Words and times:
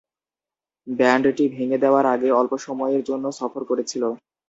ব্যান্ডটি 0.87 1.45
ভেঙে 1.55 1.77
দেওয়ার 1.83 2.05
আগে 2.13 2.29
অল্প 2.39 2.53
সময়ের 2.65 3.01
জন্য 3.09 3.25
সফর 3.39 3.61
করেছিল। 3.69 4.03